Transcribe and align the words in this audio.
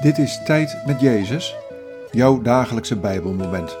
Dit 0.00 0.18
is 0.18 0.42
Tijd 0.44 0.86
met 0.86 1.00
Jezus, 1.00 1.56
jouw 2.10 2.42
dagelijkse 2.42 2.96
Bijbelmoment. 2.96 3.76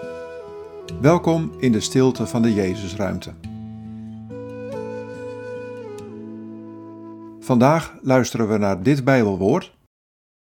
Welkom 1.00 1.54
in 1.58 1.72
de 1.72 1.80
stilte 1.80 2.26
van 2.26 2.42
de 2.42 2.54
Jezusruimte. 2.54 3.34
Vandaag 7.40 7.94
luisteren 8.02 8.48
we 8.48 8.58
naar 8.58 8.82
dit 8.82 9.04
Bijbelwoord, 9.04 9.72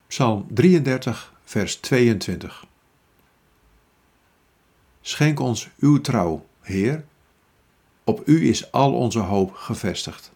Psalm 0.06 0.46
33, 0.50 1.32
vers 1.44 1.76
22. 1.76 2.66
Schenk 5.00 5.40
ons 5.40 5.70
uw 5.78 6.00
trouw, 6.00 6.46
Heer. 6.60 7.04
Op 8.04 8.22
u 8.28 8.48
is 8.48 8.72
al 8.72 8.94
onze 8.94 9.20
hoop 9.20 9.54
gevestigd. 9.54 10.32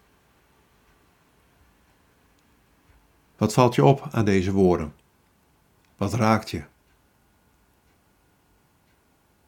Wat 3.36 3.52
valt 3.52 3.74
je 3.74 3.84
op 3.84 4.08
aan 4.10 4.24
deze 4.24 4.52
woorden? 4.52 4.92
Wat 5.98 6.14
raakt 6.14 6.50
je? 6.50 6.64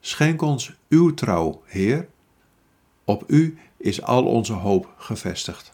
Schenk 0.00 0.42
ons 0.42 0.72
uw 0.88 1.14
trouw, 1.14 1.62
Heer. 1.64 2.08
Op 3.04 3.24
u 3.26 3.58
is 3.76 4.02
al 4.02 4.26
onze 4.26 4.52
hoop 4.52 4.94
gevestigd. 4.96 5.72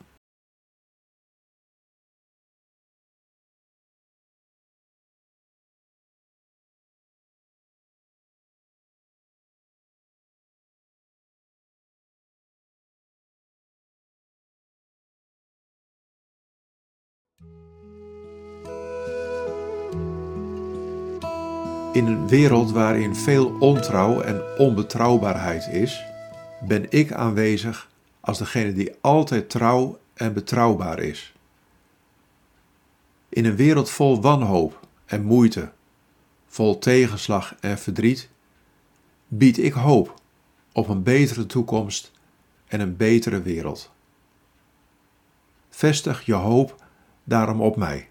In 21.96 22.06
een 22.06 22.28
wereld 22.28 22.70
waarin 22.70 23.14
veel 23.14 23.56
ontrouw 23.58 24.20
en 24.20 24.58
onbetrouwbaarheid 24.58 25.68
is, 25.68 26.04
ben 26.60 26.90
ik 26.90 27.12
aanwezig 27.12 27.90
als 28.20 28.38
degene 28.38 28.72
die 28.72 28.94
altijd 29.00 29.50
trouw 29.50 29.98
en 30.14 30.32
betrouwbaar 30.32 30.98
is. 30.98 31.34
In 33.28 33.44
een 33.44 33.56
wereld 33.56 33.90
vol 33.90 34.20
wanhoop 34.20 34.88
en 35.06 35.24
moeite, 35.24 35.72
vol 36.46 36.78
tegenslag 36.78 37.54
en 37.60 37.78
verdriet, 37.78 38.28
bied 39.28 39.58
ik 39.58 39.72
hoop 39.72 40.20
op 40.72 40.88
een 40.88 41.02
betere 41.02 41.46
toekomst 41.46 42.12
en 42.66 42.80
een 42.80 42.96
betere 42.96 43.42
wereld. 43.42 43.92
Vestig 45.70 46.26
je 46.26 46.34
hoop 46.34 46.84
daarom 47.24 47.60
op 47.60 47.76
mij. 47.76 48.08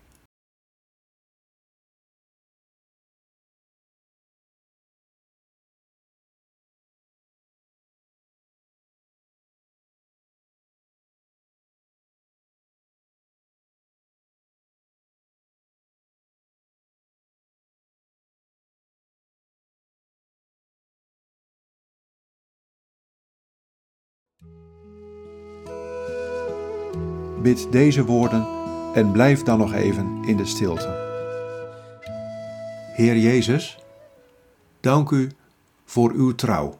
Bid 27.45 27.67
deze 27.71 28.05
woorden 28.05 28.47
en 28.93 29.11
blijf 29.11 29.43
dan 29.43 29.57
nog 29.57 29.73
even 29.73 30.23
in 30.23 30.37
de 30.37 30.45
stilte. 30.45 30.87
Heer 32.93 33.17
Jezus, 33.17 33.79
dank 34.79 35.09
u 35.09 35.31
voor 35.85 36.11
uw 36.11 36.35
trouw. 36.35 36.79